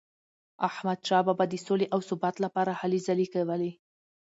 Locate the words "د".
1.49-1.55